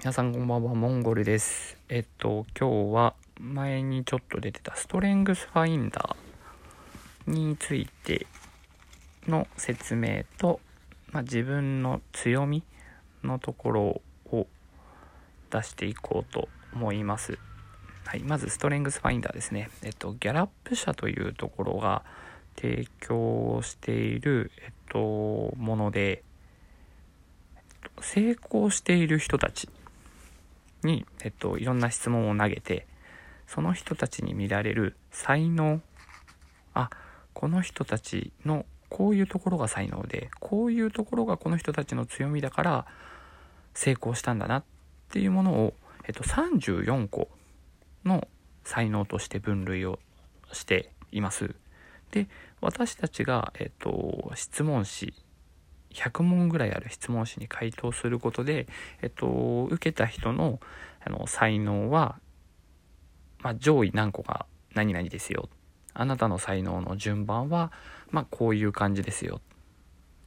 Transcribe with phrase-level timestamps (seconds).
[0.00, 1.76] 皆さんこんばんは、モンゴルです。
[1.88, 8.28] えっと、今日は前にちょっと出てたストレングスファインダーについて
[9.26, 10.60] の説明と、
[11.10, 12.62] まあ、自分の強み
[13.24, 14.00] のところ
[14.30, 14.46] を
[15.50, 17.36] 出していこうと思います。
[18.04, 19.68] はい、まずストレングスファインダーですね。
[19.82, 22.04] えっと、ギャラップ社というところが
[22.54, 26.22] 提供している、えっと、もので、
[28.00, 29.68] 成功している人たち
[30.82, 32.86] に、えっと、いろんな質問を投げて
[33.46, 35.80] その人たちに見られる才能
[36.74, 36.90] あ
[37.32, 42.86] この人たちのこういうところが才能でこういうところがこの人たちの強みだから
[43.74, 44.64] 成功したんだなっ
[45.10, 45.74] ていうものを、
[46.06, 47.28] えっと、34個
[48.04, 48.26] の
[48.64, 49.98] 才能として分類を
[50.52, 51.54] しています。
[52.10, 52.26] で
[52.60, 55.12] 私たちが、えっと、質問紙
[55.94, 58.66] 100問ぐらいある質問紙に回答することで、
[59.02, 60.60] えっと、受けた人の
[61.04, 62.18] あの才能は、
[63.40, 65.48] まあ、上位何個が何々ですよ。
[65.94, 67.72] あなたの才能の順番は、
[68.10, 69.40] まあ、こういう感じですよ。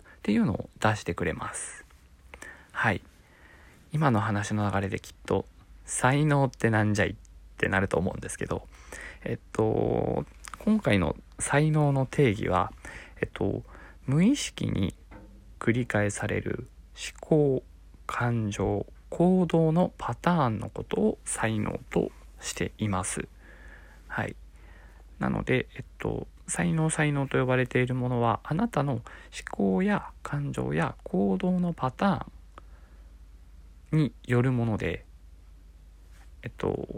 [0.00, 1.84] っていうのを出してくれます。
[2.72, 3.02] はい。
[3.92, 5.44] 今の話の流れできっと
[5.84, 7.14] 才能ってなんじゃいっ
[7.56, 8.62] てなると思うんですけど
[9.24, 10.24] えっと
[10.60, 12.72] 今回の才能の定義は
[13.20, 13.62] えっと
[14.06, 14.94] 無意識に
[15.60, 16.66] 繰り返される
[16.96, 17.62] 思考
[18.06, 23.28] 感情行動のパターンのことを才能としています。
[24.08, 24.34] はい。
[25.20, 29.02] なのでえっと才能才能と呼ばれているものはあなたの思
[29.50, 35.04] 考や感情や行動のパターンによるもので
[36.42, 36.88] えっと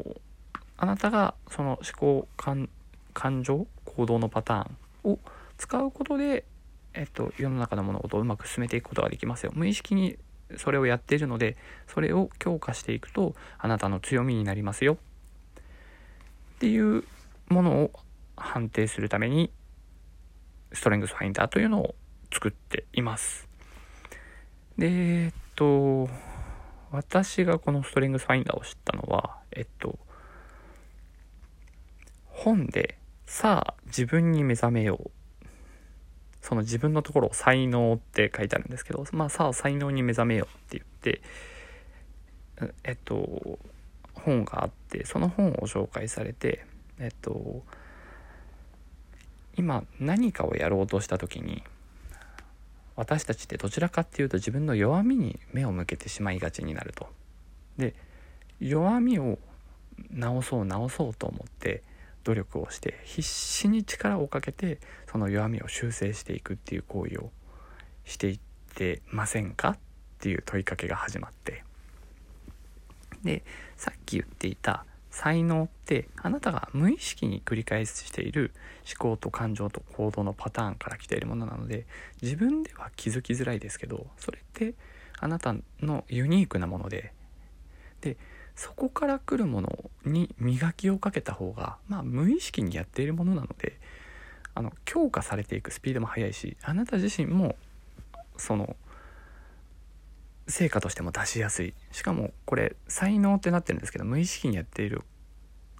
[0.76, 5.18] あなたがその思考感情行動のパターンを
[5.58, 6.44] 使うことで
[6.94, 9.52] えっと、世の中の物事をうまく進めていくことができますよ。
[9.54, 10.18] 無意識に
[10.56, 14.94] それをやっているので、それを強化していくと、あなたの強みになりますよ。
[14.94, 17.04] っていう
[17.48, 17.90] ものを
[18.36, 19.50] 判定するために、
[20.72, 21.94] ストレングスファインダーというのを
[22.32, 23.48] 作っています。
[24.78, 26.08] で、えっと、
[26.90, 29.98] 私がこのストレングスファインダーを知ったのは、えっと、
[32.26, 35.10] 本で、さあ自分に目覚めよう
[36.42, 41.22] その自分のところを才能って書いてあるんですけど、まあさあ才能に目覚めようって言って、
[42.84, 43.58] えっと、
[44.14, 46.66] 本があって、その本を紹介されて、
[46.98, 47.62] えっと、
[49.56, 51.62] 今何かをやろうとした時に、
[52.96, 57.08] 私たちってどちらかっていうと自分の弱みに目を向けてしまいがちになると。
[57.78, 57.94] で、
[58.60, 59.38] 弱みを
[60.10, 61.82] 直そう直そうと思って、
[62.24, 64.78] 努力をして必死に力をかけて
[65.10, 67.30] その弱みを修正していくっていう行為を
[68.04, 68.40] していっ
[68.74, 69.78] てませんかっ
[70.18, 71.64] ていう問いかけが始まって。
[73.24, 73.44] で
[73.76, 78.52] さっき言っていた才能ってあなたが無意識に繰り返している
[78.86, 81.86] 思考と感情と行動のパターンから来ているものなので
[82.22, 84.74] 自分では気づきづらいですけどそれって
[85.20, 87.12] あなたのユニークなもので
[88.00, 88.16] で
[88.54, 93.78] そこから来るものに磨きをかけた方が、まあ、無意識にやっているものなので
[94.54, 97.56] あの強化されていくスピードも速いしあなた自身も
[98.36, 98.76] その
[100.48, 101.72] 成果としても出しやすい。
[101.92, 105.02] しかもこれ才能ってなってるんですけど無意識にやっている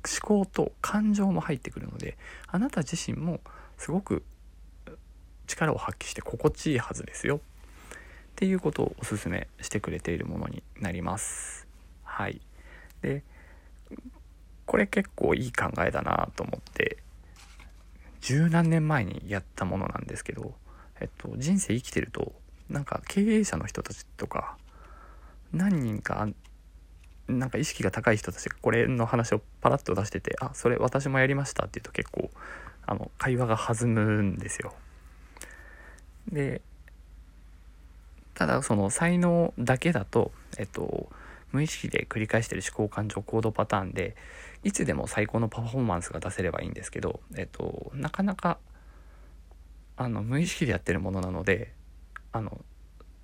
[0.05, 2.17] 思考と感情も入ってくるので
[2.47, 3.41] あなた自身も
[3.77, 4.25] すごく
[5.47, 7.37] 力を発揮して心地いいはずですよ。
[7.37, 7.41] っ
[8.37, 11.67] ていうことをおすすめしてくれているものになります。
[12.03, 12.41] はい。
[13.03, 13.23] で
[14.67, 16.99] これ結構いい考えだなと思って
[18.21, 20.55] 十何年前にやったものなんですけど、
[21.01, 22.33] えっと、人生生きてると
[22.71, 24.57] なんか経営者の人たちとか
[25.53, 26.29] 何人か
[27.29, 32.31] なんか意識が高い人たちがこれの話をパラッと出してて「あそれ私もやりました」って言うと結構
[32.87, 34.75] あの会話が弾むんですよ。
[36.31, 36.63] で
[38.35, 41.11] ただその才能だけだとえっと
[41.53, 44.17] 無意識で繰り返してる思考感情行動パターンで
[44.65, 48.59] いつでも最高のパフォーマンスが出せればいいんですけど、えっと、なかなか
[49.97, 51.73] あの無意識でやってるものなので
[52.33, 52.61] あの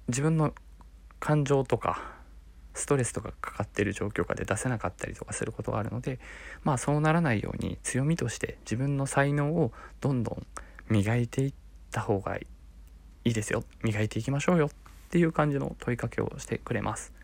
[0.09, 0.55] 自分の
[1.19, 2.19] 感情とか
[2.75, 6.21] ストレスとかかかってる状況下で出せなかったりとかすることがあるので
[6.63, 10.47] まあそうならないように強みとして自分の才能をどんどん
[10.89, 11.55] 磨いていっ
[11.91, 12.47] た方がい
[13.25, 14.71] いですよ磨いていきましょうよっ
[15.11, 17.18] ていう感じの問いかけをしてくれます。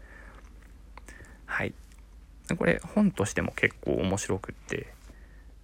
[2.59, 4.93] これ本としても結構面白くって、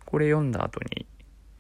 [0.07, 1.07] これ読んだ後に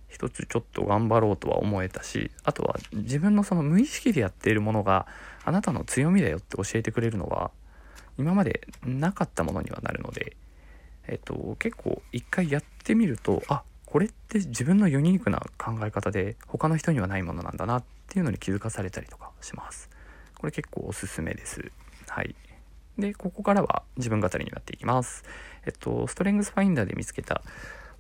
[0.08, 5.06] 一つちょっと頑張ろうとは思えたし、あとは自分のその無意識でやっているものが
[5.44, 7.50] あなたの強みだよって教えてくれるのは
[8.19, 10.37] 今までなかったものにはなるので、
[11.06, 19.90] えっと、結構一回やってみるとあこれって自分のユニークな考え方で他の人にはないものなんだなっていうのに気づかされたりとかします。
[20.38, 21.70] これ結構おすすめです。
[22.08, 22.34] はい。
[23.00, 25.25] でここからは自分語りになっていきます。
[25.67, 27.43] えっとストレングスファインダーで見つけた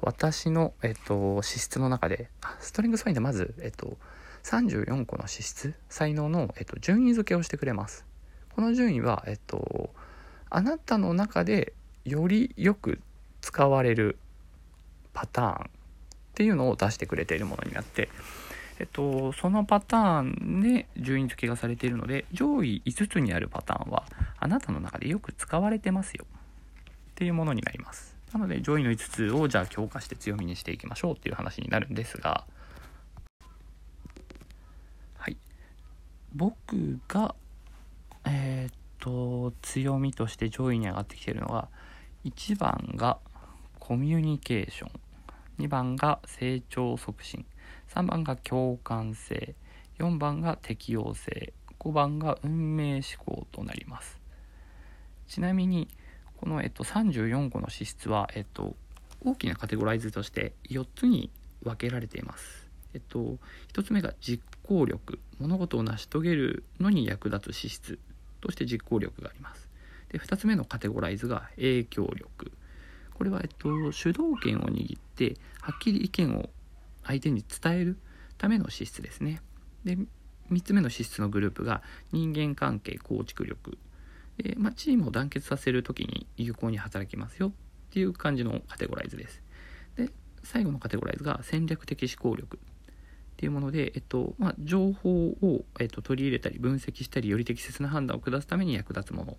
[0.00, 3.98] 私の、えっと、資質の中でストレングスファインダーまず、えっと、
[4.44, 8.06] 34個の資質才能の、えっと、順位付けをしてくれます。
[8.54, 9.90] この順位は、えっと、
[10.48, 11.74] あなたの中で
[12.04, 13.00] よりよく
[13.40, 14.18] 使われる
[15.12, 15.68] パターンっ
[16.34, 18.08] ていうのを出してくれているものになって、
[18.80, 24.04] えっと、そのパターンで順位付けがされているので上位5つにあるパターンは
[24.38, 26.24] あなたの中でよく使われてますよ。
[26.30, 28.16] っていうものになります。
[28.32, 32.46] なので上位の5つをじゃあ強化して強みにしていきましょうっていう話になるんですが。
[35.18, 35.36] はい。
[36.34, 37.34] 僕が
[38.24, 41.68] えー、っと強みとして上位に上がってきているのは
[42.24, 43.18] 1番が
[43.78, 44.90] コミュニケーション。
[45.58, 47.44] 2番が成長促進。
[47.94, 49.54] 3番が共感性。
[49.98, 51.52] 4番が適応性。
[51.78, 54.20] 5番が運命思考となります。
[55.28, 55.88] ちなみに
[56.36, 58.74] この、えっと、34個の資質は、えっと、
[59.22, 61.30] 大きなカテゴライズとして4つに
[61.62, 62.68] 分けられています。
[62.94, 63.38] えっと、
[63.74, 65.18] 1つ目が実行力。
[65.38, 67.98] 物事を成し遂げるのに役立つ資質
[68.40, 69.68] として実行力があります。
[70.10, 72.52] で2つ目のカテゴライズが影響力。
[73.14, 76.48] これは、えっと、主導権を握ってはっきり意見を
[77.04, 77.98] 相手に伝える
[78.38, 79.40] ための資質ですね。
[79.84, 79.98] で
[80.50, 81.82] 3つ目の資質のグループが
[82.12, 83.78] 人間関係構築力
[84.38, 87.52] で、まあ、チームを団結させる時に有効に働きますよっ
[87.92, 89.42] ていう感じのカテゴライズです。
[89.96, 90.10] で
[90.42, 99.36] 最後のカテゴライズが戦略的思考力っていうもので、えっとまあ、情報を、えっと、取り入れたり分析したりより適切な判断を下すために役立つものっ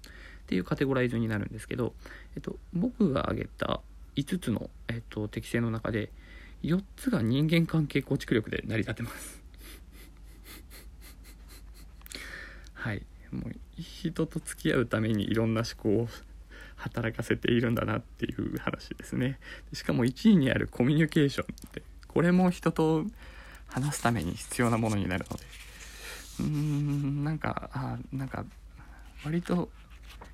[0.48, 1.94] ていうカテゴライズになるんですけど、
[2.36, 3.82] えっと、僕が挙げた
[4.16, 6.12] 5つの、えっと、適性の中で
[6.64, 9.42] 4つが人間関係構築力で成り立ってます。
[12.74, 13.06] はい。
[13.32, 16.08] もう人と付き合うためにいろんな思考を
[16.76, 19.40] 働かせているんだなっていう話ですね。
[19.74, 23.06] しかも1位にあるコミュニケーションってこれも人と
[23.68, 25.44] 話すために必要なものになるので。
[26.40, 28.46] うーんなんかあなんか
[29.24, 29.70] 割と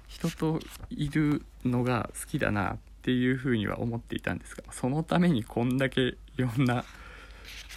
[0.07, 0.59] 人と
[0.89, 2.73] いるのが好きだな。
[2.73, 2.77] っ
[3.07, 6.83] ていうふうには思っていたんですがそのためにこんだけいろんな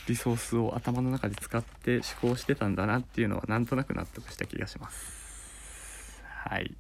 [0.09, 6.21] リソースを頭の中で使って思考してたんだなっていうのはなんとなく納得した気がします。
[6.25, 6.75] はい。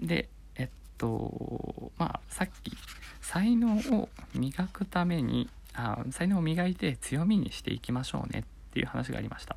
[0.00, 0.68] で、えっ
[0.98, 2.72] と、まあさっき
[3.20, 9.54] 才能を磨くためにあ才能を磨いて強みにしていきましょうねっていう話がありました。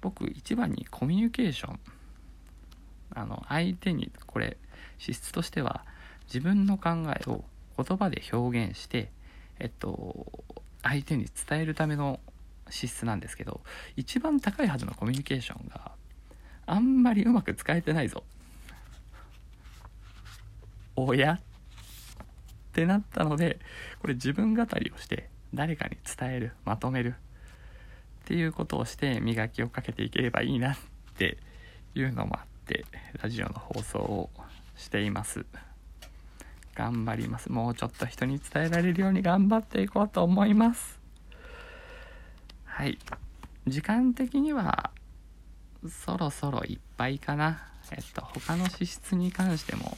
[0.00, 1.80] 僕一番にコミュニケーション
[3.16, 4.58] あの相手にこれ
[4.98, 5.84] 資質としては
[6.26, 7.44] 自分の考えを
[7.76, 9.10] 言葉で表現して
[9.58, 10.26] えっと
[10.82, 12.20] 相手に伝えるための
[12.70, 13.60] 資質なんですけど
[13.96, 15.92] 一番高いはずのコミュニケーションが
[16.66, 18.24] あんまりうまく使えてないぞ。
[20.96, 21.34] おや？
[21.34, 21.40] っ
[22.72, 23.58] てなったので
[24.00, 27.14] これ自分語りをして誰かに伝えるまとめる。
[28.24, 30.76] っていうことをして磨きをかけていければいいなっ
[31.16, 31.38] て
[31.94, 32.84] いうのもあって
[33.22, 34.30] ラジオの放送を
[34.74, 35.46] しています。
[36.76, 37.50] 頑張ります。
[37.50, 41.00] もうちょっと人に伝えられるように頑張っていこうと思います。
[42.64, 42.98] はい。
[43.66, 44.90] 時間的には
[45.88, 47.62] そろそろいっぱいかな。
[47.90, 49.96] えっと他の資質に関しても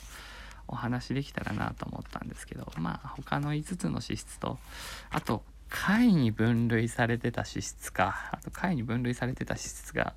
[0.68, 4.58] お話できたらなと思ったんですけどまあ他の5つの資質と
[5.10, 8.30] あと回に分類されてた資質か。
[8.32, 10.14] あと回に分類されてた資質が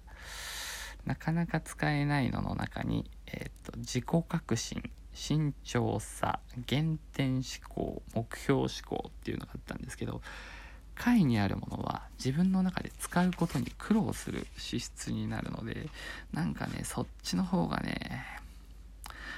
[1.06, 4.25] なかなか使えないのの中に、えっと自己革
[4.56, 4.91] 新。
[5.13, 6.39] 慎重さ
[6.70, 10.22] 原点思考目標思考っていうのがあったんですけど
[10.96, 15.89] 解にあるものは自分の中で使うことに苦労する資質になるので
[16.34, 18.24] なんかねそっちの方がね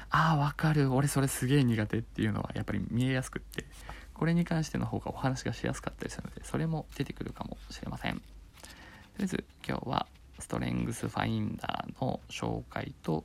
[0.10, 0.94] ああわかる。
[0.94, 3.66] 俺それすげえ苦手っていうのはやっぱり見えやすくって
[4.14, 8.18] これに関しての方がお話がしやすかったりするのでそれも出てくるかもしれません。
[8.18, 10.08] とりあえず今日は
[10.40, 13.24] ストレングスファインダーの紹介と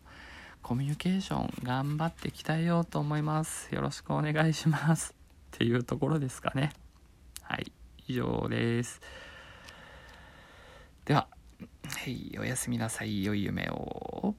[0.63, 3.75] コミュニケーション頑張って鍛えようと思います。
[3.75, 5.15] よろしくお願いします。
[5.57, 6.73] っていうところですかね。
[7.43, 7.73] はい、
[8.07, 9.01] 以上です。
[11.05, 11.27] では、
[11.85, 13.25] はい、おやすみなさい。
[13.25, 14.35] 良い夢を。